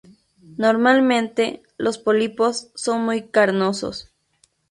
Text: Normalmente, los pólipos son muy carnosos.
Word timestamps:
Normalmente, 0.57 1.61
los 1.77 1.99
pólipos 1.99 2.71
son 2.73 3.03
muy 3.05 3.27
carnosos. 3.27 4.09